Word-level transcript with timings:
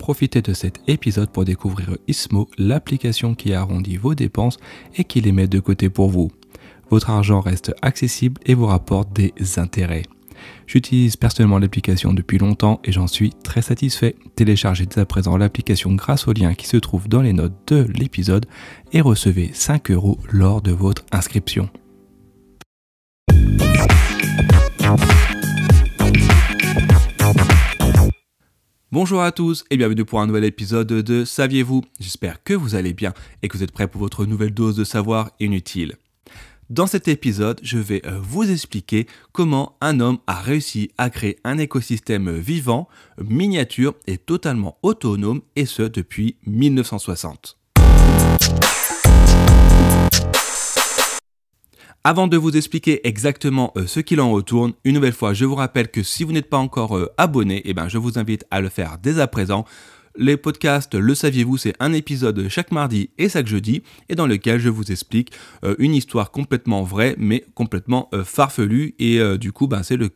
profitez 0.00 0.40
de 0.40 0.54
cet 0.54 0.80
épisode 0.88 1.30
pour 1.30 1.44
découvrir 1.44 1.98
Ismo, 2.08 2.48
l'application 2.56 3.34
qui 3.34 3.52
arrondit 3.52 3.98
vos 3.98 4.14
dépenses 4.14 4.56
et 4.96 5.04
qui 5.04 5.20
les 5.20 5.30
met 5.30 5.46
de 5.46 5.60
côté 5.60 5.90
pour 5.90 6.08
vous. 6.08 6.32
Votre 6.88 7.10
argent 7.10 7.40
reste 7.40 7.74
accessible 7.82 8.40
et 8.46 8.54
vous 8.54 8.66
rapporte 8.66 9.12
des 9.12 9.32
intérêts. 9.58 10.04
J'utilise 10.66 11.16
personnellement 11.16 11.58
l'application 11.58 12.14
depuis 12.14 12.38
longtemps 12.38 12.80
et 12.82 12.92
j'en 12.92 13.06
suis 13.06 13.30
très 13.44 13.60
satisfait. 13.60 14.16
Téléchargez 14.36 14.86
dès 14.86 15.02
à 15.02 15.04
présent 15.04 15.36
l'application 15.36 15.92
grâce 15.92 16.26
au 16.26 16.32
lien 16.32 16.54
qui 16.54 16.66
se 16.66 16.78
trouve 16.78 17.06
dans 17.06 17.20
les 17.20 17.34
notes 17.34 17.52
de 17.66 17.86
l'épisode 17.94 18.46
et 18.92 19.02
recevez 19.02 19.50
5 19.52 19.90
euros 19.90 20.18
lors 20.32 20.62
de 20.62 20.72
votre 20.72 21.04
inscription. 21.12 21.68
Bonjour 28.92 29.22
à 29.22 29.30
tous 29.30 29.64
et 29.70 29.76
bienvenue 29.76 30.04
pour 30.04 30.20
un 30.20 30.26
nouvel 30.26 30.42
épisode 30.42 30.88
de 30.88 31.24
Saviez-vous? 31.24 31.84
J'espère 32.00 32.42
que 32.42 32.54
vous 32.54 32.74
allez 32.74 32.92
bien 32.92 33.14
et 33.40 33.46
que 33.46 33.56
vous 33.56 33.62
êtes 33.62 33.70
prêts 33.70 33.86
pour 33.86 34.00
votre 34.00 34.26
nouvelle 34.26 34.52
dose 34.52 34.74
de 34.74 34.82
savoir 34.82 35.30
inutile. 35.38 35.94
Dans 36.70 36.88
cet 36.88 37.06
épisode, 37.06 37.60
je 37.62 37.78
vais 37.78 38.04
euh, 38.04 38.18
vous 38.20 38.50
expliquer 38.50 39.06
comment 39.30 39.76
un 39.80 40.00
homme 40.00 40.18
a 40.26 40.40
réussi 40.40 40.90
à 40.98 41.08
créer 41.08 41.38
un 41.44 41.58
écosystème 41.58 42.36
vivant, 42.36 42.88
miniature 43.24 43.94
et 44.08 44.18
totalement 44.18 44.76
autonome, 44.82 45.42
et 45.54 45.66
ce 45.66 45.82
depuis 45.82 46.34
1960. 46.46 47.58
Avant 52.02 52.28
de 52.28 52.38
vous 52.38 52.56
expliquer 52.56 53.06
exactement 53.06 53.74
euh, 53.76 53.86
ce 53.86 54.00
qu'il 54.00 54.22
en 54.22 54.30
retourne, 54.30 54.72
une 54.84 54.94
nouvelle 54.94 55.12
fois, 55.12 55.34
je 55.34 55.44
vous 55.44 55.54
rappelle 55.54 55.90
que 55.90 56.02
si 56.02 56.24
vous 56.24 56.32
n'êtes 56.32 56.48
pas 56.48 56.56
encore 56.56 56.96
euh, 56.96 57.12
abonné, 57.18 57.60
eh 57.66 57.74
ben, 57.74 57.88
je 57.88 57.98
vous 57.98 58.18
invite 58.18 58.46
à 58.50 58.62
le 58.62 58.70
faire 58.70 58.96
dès 59.02 59.20
à 59.20 59.26
présent. 59.26 59.66
Les 60.16 60.36
podcasts, 60.36 60.96
le 60.96 61.14
saviez-vous, 61.14 61.56
c'est 61.56 61.74
un 61.78 61.92
épisode 61.92 62.48
chaque 62.48 62.72
mardi 62.72 63.10
et 63.16 63.28
chaque 63.28 63.46
jeudi, 63.46 63.84
et 64.08 64.16
dans 64.16 64.26
lequel 64.26 64.58
je 64.58 64.68
vous 64.68 64.90
explique 64.90 65.30
euh, 65.62 65.76
une 65.78 65.94
histoire 65.94 66.32
complètement 66.32 66.82
vraie, 66.82 67.14
mais 67.16 67.44
complètement 67.54 68.08
euh, 68.12 68.24
farfelue, 68.24 68.96
et 68.98 69.20
euh, 69.20 69.38
du 69.38 69.52
coup, 69.52 69.68
ben, 69.68 69.84
c'est 69.84 69.96
le, 69.96 70.08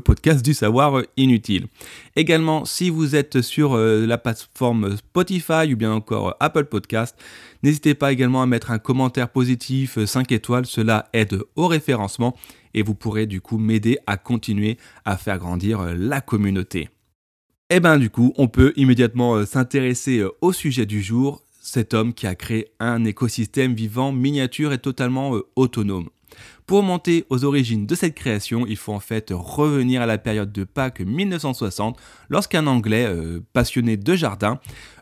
podcast 0.00 0.44
du 0.44 0.52
savoir 0.52 1.00
inutile. 1.16 1.68
Également, 2.16 2.64
si 2.64 2.90
vous 2.90 3.14
êtes 3.14 3.40
sur 3.40 3.76
la 3.76 4.18
plateforme 4.18 4.96
Spotify 4.96 5.72
ou 5.72 5.76
bien 5.76 5.92
encore 5.92 6.36
Apple 6.40 6.64
Podcast, 6.64 7.16
n'hésitez 7.62 7.94
pas 7.94 8.12
également 8.12 8.42
à 8.42 8.46
mettre 8.46 8.72
un 8.72 8.78
commentaire 8.78 9.28
positif, 9.28 10.04
5 10.04 10.32
étoiles, 10.32 10.66
cela 10.66 11.08
aide 11.12 11.38
au 11.54 11.68
référencement, 11.68 12.36
et 12.74 12.82
vous 12.82 12.94
pourrez 12.94 13.26
du 13.26 13.40
coup 13.40 13.58
m'aider 13.58 13.96
à 14.08 14.16
continuer 14.16 14.76
à 15.04 15.16
faire 15.16 15.38
grandir 15.38 15.94
la 15.96 16.20
communauté. 16.20 16.88
Et 17.68 17.76
eh 17.76 17.80
ben 17.80 17.98
du 17.98 18.10
coup, 18.10 18.32
on 18.36 18.46
peut 18.46 18.72
immédiatement 18.76 19.34
euh, 19.34 19.44
s'intéresser 19.44 20.18
euh, 20.20 20.30
au 20.40 20.52
sujet 20.52 20.86
du 20.86 21.02
jour, 21.02 21.42
cet 21.60 21.94
homme 21.94 22.14
qui 22.14 22.28
a 22.28 22.36
créé 22.36 22.68
un 22.78 23.04
écosystème 23.04 23.74
vivant 23.74 24.12
miniature 24.12 24.72
et 24.72 24.78
totalement 24.78 25.34
euh, 25.34 25.48
autonome. 25.56 26.08
Pour 26.66 26.82
monter 26.82 27.24
aux 27.30 27.44
origines 27.44 27.86
de 27.86 27.94
cette 27.94 28.16
création, 28.16 28.66
il 28.66 28.76
faut 28.76 28.92
en 28.92 28.98
fait 28.98 29.28
revenir 29.30 30.02
à 30.02 30.06
la 30.06 30.18
période 30.18 30.50
de 30.50 30.64
Pâques 30.64 31.00
1960, 31.00 31.96
lorsqu'un 32.28 32.66
Anglais 32.66 33.06
euh, 33.06 33.40
passionné 33.52 33.96
de 33.96 34.14
jardin, 34.16 34.58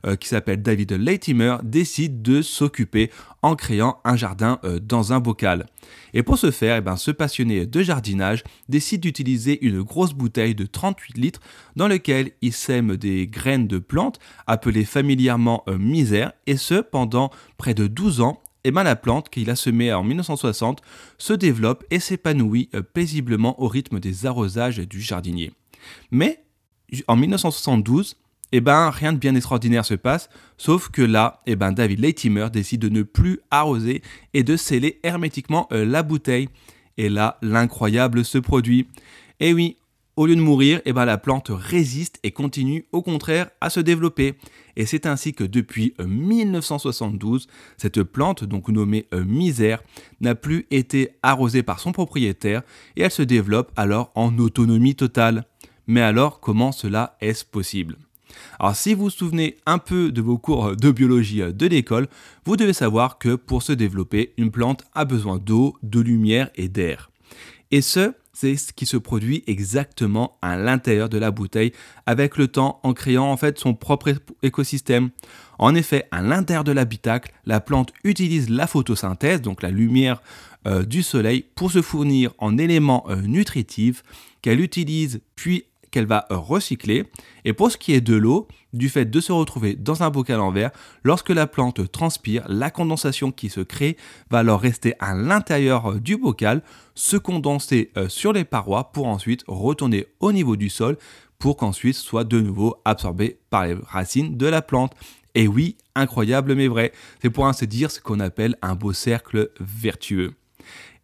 euh, 0.06 0.14
qui 0.14 0.28
s'appelle 0.28 0.60
David 0.60 0.92
Latimer, 0.92 1.56
décide 1.62 2.20
de 2.20 2.42
s'occuper 2.42 3.10
en 3.40 3.56
créant 3.56 3.98
un 4.04 4.14
jardin 4.14 4.58
euh, 4.64 4.78
dans 4.78 5.14
un 5.14 5.20
bocal. 5.20 5.64
Et 6.12 6.22
pour 6.22 6.36
ce 6.36 6.50
faire, 6.50 6.76
eh 6.76 6.80
ben, 6.82 6.96
ce 6.96 7.10
passionné 7.10 7.64
de 7.64 7.82
jardinage 7.82 8.44
décide 8.68 9.00
d'utiliser 9.00 9.64
une 9.64 9.80
grosse 9.80 10.12
bouteille 10.12 10.54
de 10.54 10.66
38 10.66 11.16
litres 11.16 11.40
dans 11.76 11.88
laquelle 11.88 12.32
il 12.42 12.52
sème 12.52 12.98
des 12.98 13.26
graines 13.26 13.68
de 13.68 13.78
plantes 13.78 14.18
appelées 14.46 14.84
familièrement 14.84 15.64
misère, 15.78 16.32
et 16.46 16.58
ce 16.58 16.74
pendant 16.74 17.30
près 17.56 17.72
de 17.72 17.86
12 17.86 18.20
ans 18.20 18.42
et 18.64 18.68
eh 18.68 18.72
la 18.72 18.96
plante 18.96 19.28
qu'il 19.28 19.50
a 19.50 19.56
semée 19.56 19.92
en 19.92 20.02
1960 20.02 20.80
se 21.18 21.34
développe 21.34 21.84
et 21.90 22.00
s'épanouit 22.00 22.70
euh, 22.74 22.80
paisiblement 22.80 23.60
au 23.60 23.68
rythme 23.68 24.00
des 24.00 24.24
arrosages 24.24 24.78
du 24.78 25.02
jardinier. 25.02 25.52
Mais 26.10 26.42
en 27.06 27.16
1972, 27.16 28.16
eh 28.52 28.60
ben, 28.60 28.88
rien 28.90 29.12
de 29.12 29.18
bien 29.18 29.34
extraordinaire 29.34 29.84
se 29.84 29.94
passe, 29.94 30.30
sauf 30.56 30.88
que 30.88 31.02
là, 31.02 31.42
eh 31.46 31.56
ben, 31.56 31.72
David 31.72 32.00
Latimer 32.00 32.48
décide 32.52 32.80
de 32.80 32.88
ne 32.88 33.02
plus 33.02 33.40
arroser 33.50 34.00
et 34.32 34.44
de 34.44 34.56
sceller 34.56 35.00
hermétiquement 35.02 35.66
euh, 35.72 35.84
la 35.84 36.02
bouteille. 36.02 36.48
Et 36.96 37.08
là, 37.08 37.36
l'incroyable 37.42 38.24
se 38.24 38.38
produit. 38.38 38.86
Et 39.40 39.52
oui, 39.52 39.76
au 40.16 40.26
lieu 40.26 40.36
de 40.36 40.40
mourir, 40.40 40.80
eh 40.84 40.92
ben, 40.92 41.04
la 41.04 41.18
plante 41.18 41.50
résiste 41.52 42.18
et 42.22 42.30
continue 42.30 42.86
au 42.92 43.02
contraire 43.02 43.50
à 43.60 43.70
se 43.70 43.80
développer. 43.80 44.34
Et 44.76 44.86
c'est 44.86 45.06
ainsi 45.06 45.34
que 45.34 45.44
depuis 45.44 45.94
1972, 45.98 47.46
euh, 47.46 47.52
cette 47.76 48.02
plante, 48.02 48.44
donc 48.44 48.68
nommée 48.68 49.06
euh, 49.12 49.24
misère, 49.24 49.82
n'a 50.20 50.34
plus 50.34 50.66
été 50.70 51.10
arrosée 51.22 51.62
par 51.62 51.80
son 51.80 51.92
propriétaire 51.92 52.62
et 52.96 53.02
elle 53.02 53.10
se 53.10 53.22
développe 53.22 53.72
alors 53.76 54.12
en 54.14 54.38
autonomie 54.38 54.94
totale. 54.94 55.46
Mais 55.86 56.00
alors, 56.00 56.40
comment 56.40 56.72
cela 56.72 57.16
est-ce 57.20 57.44
possible? 57.44 57.96
Alors 58.58 58.74
si 58.74 58.94
vous 58.94 59.04
vous 59.04 59.10
souvenez 59.10 59.56
un 59.66 59.78
peu 59.78 60.10
de 60.10 60.20
vos 60.20 60.38
cours 60.38 60.76
de 60.76 60.90
biologie 60.90 61.42
euh, 61.42 61.52
de 61.52 61.66
l'école, 61.66 62.08
vous 62.44 62.56
devez 62.56 62.72
savoir 62.72 63.18
que 63.18 63.34
pour 63.34 63.62
se 63.62 63.72
développer, 63.72 64.32
une 64.36 64.50
plante 64.50 64.84
a 64.94 65.04
besoin 65.04 65.38
d'eau, 65.38 65.76
de 65.82 66.00
lumière 66.00 66.50
et 66.54 66.68
d'air. 66.68 67.10
Et 67.70 67.80
ce, 67.80 68.14
c'est 68.34 68.56
ce 68.56 68.72
qui 68.72 68.84
se 68.84 68.96
produit 68.96 69.42
exactement 69.46 70.38
à 70.42 70.56
l'intérieur 70.56 71.08
de 71.08 71.18
la 71.18 71.30
bouteille 71.30 71.72
avec 72.04 72.36
le 72.36 72.48
temps 72.48 72.80
en 72.82 72.92
créant 72.92 73.30
en 73.30 73.36
fait 73.36 73.58
son 73.58 73.74
propre 73.74 74.12
écosystème. 74.42 75.10
En 75.58 75.74
effet, 75.74 76.06
à 76.10 76.20
l'intérieur 76.20 76.64
de 76.64 76.72
l'habitacle, 76.72 77.32
la 77.46 77.60
plante 77.60 77.92
utilise 78.02 78.50
la 78.50 78.66
photosynthèse, 78.66 79.40
donc 79.40 79.62
la 79.62 79.70
lumière 79.70 80.20
euh, 80.66 80.82
du 80.82 81.02
soleil, 81.02 81.44
pour 81.54 81.70
se 81.70 81.80
fournir 81.80 82.32
en 82.38 82.58
éléments 82.58 83.04
euh, 83.08 83.20
nutritifs 83.22 84.02
qu'elle 84.42 84.60
utilise 84.60 85.20
puis 85.36 85.64
qu'elle 85.94 86.06
va 86.06 86.26
recycler. 86.28 87.04
Et 87.44 87.52
pour 87.52 87.70
ce 87.70 87.76
qui 87.76 87.92
est 87.92 88.00
de 88.00 88.16
l'eau, 88.16 88.48
du 88.72 88.88
fait 88.88 89.04
de 89.04 89.20
se 89.20 89.30
retrouver 89.30 89.76
dans 89.76 90.02
un 90.02 90.10
bocal 90.10 90.40
en 90.40 90.50
verre, 90.50 90.72
lorsque 91.04 91.30
la 91.30 91.46
plante 91.46 91.92
transpire, 91.92 92.44
la 92.48 92.72
condensation 92.72 93.30
qui 93.30 93.48
se 93.48 93.60
crée 93.60 93.96
va 94.28 94.40
alors 94.40 94.60
rester 94.60 94.94
à 94.98 95.14
l'intérieur 95.14 95.92
euh, 95.92 96.00
du 96.00 96.16
bocal, 96.16 96.62
se 96.96 97.16
condenser 97.16 97.92
euh, 97.96 98.08
sur 98.08 98.32
les 98.32 98.42
parois 98.42 98.90
pour 98.90 99.06
ensuite 99.06 99.44
retourner 99.46 100.06
au 100.18 100.32
niveau 100.32 100.56
du 100.56 100.68
sol 100.68 100.98
pour 101.38 101.56
qu'ensuite 101.56 101.94
soit 101.94 102.24
de 102.24 102.40
nouveau 102.40 102.74
absorbé 102.84 103.38
par 103.48 103.64
les 103.68 103.76
racines 103.86 104.36
de 104.36 104.46
la 104.46 104.62
plante. 104.62 104.94
Et 105.36 105.46
oui, 105.46 105.76
incroyable 105.94 106.56
mais 106.56 106.66
vrai, 106.66 106.92
c'est 107.22 107.30
pour 107.30 107.46
ainsi 107.46 107.68
dire 107.68 107.92
ce 107.92 108.00
qu'on 108.00 108.18
appelle 108.18 108.56
un 108.62 108.74
beau 108.74 108.92
cercle 108.92 109.50
vertueux. 109.60 110.34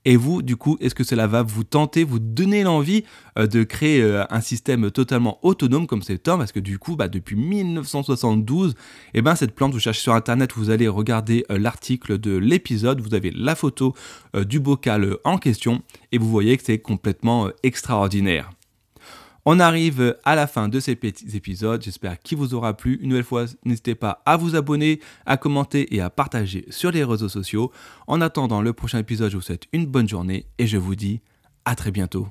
Et 0.05 0.17
vous, 0.17 0.43
du 0.43 0.57
coup, 0.57 0.77
est-ce 0.81 0.95
que 0.95 1.05
cela 1.05 1.27
va 1.27 1.43
vous 1.43 1.65
tenter, 1.65 2.05
vous 2.05 2.19
donner 2.19 2.63
l'envie 2.63 3.05
euh, 3.39 3.47
de 3.47 3.65
créer 3.65 4.01
euh, 4.03 4.25
un 4.31 4.41
système 4.41 4.91
totalement 4.91 5.39
autonome 5.43 5.87
comme 5.87 6.03
cet 6.03 6.27
homme 6.29 6.39
Parce 6.39 6.53
que 6.53 6.61
du 6.61 6.79
coup, 6.79 6.97
bah, 6.97 7.09
depuis 7.09 7.37
1972, 7.37 8.75
eh 9.15 9.23
ben, 9.23 9.35
cette 9.35 9.55
plante, 9.55 9.73
vous 9.73 9.81
cherchez 9.81 10.01
sur 10.01 10.15
Internet, 10.15 10.53
vous 10.55 10.71
allez 10.71 10.89
regarder 10.89 11.45
euh, 11.51 11.59
l'article 11.59 12.19
de 12.19 12.37
l'épisode, 12.37 13.01
vous 13.01 13.15
avez 13.15 13.31
la 13.31 13.55
photo 13.55 13.95
du 14.47 14.61
bocal 14.61 15.17
en 15.25 15.39
question, 15.39 15.83
et 16.13 16.19
vous 16.19 16.31
voyez 16.31 16.57
que 16.57 16.63
c'est 16.65 16.79
complètement 16.79 17.49
extraordinaire. 17.63 18.51
On 19.45 19.61
arrive 19.61 20.17
à 20.25 20.35
la 20.35 20.47
fin 20.47 20.69
de 20.69 20.81
ces 20.81 20.97
petits 20.97 21.37
épisodes. 21.37 21.83
J'espère 21.83 22.19
qu'il 22.19 22.39
vous 22.39 22.55
aura 22.55 22.77
plu. 22.77 22.99
Une 23.03 23.11
nouvelle 23.11 23.25
fois, 23.25 23.47
n'hésitez 23.65 23.95
pas 23.95 24.23
à 24.27 24.37
vous 24.37 24.55
abonner, 24.55 25.01
à 25.27 25.37
commenter 25.37 25.95
et 25.95 26.01
à 26.01 26.11
partager 26.11 26.67
sur 26.71 26.91
les 26.91 27.05
réseaux 27.05 27.29
sociaux. 27.29 27.73
En 28.07 28.21
attendant 28.21 28.63
le 28.63 28.73
prochain 28.73 28.99
épisode, 28.99 29.31
je 29.31 29.37
vous 29.37 29.43
souhaite 29.43 29.67
une 29.73 29.87
bonne 29.87 30.09
journée 30.09 30.47
et 30.59 30.67
je 30.67 30.77
vous 30.77 30.95
dis 30.95 31.21
à 31.65 31.75
très 31.75 31.91
bientôt. 31.91 32.29